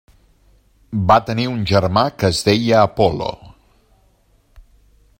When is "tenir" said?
1.27-1.45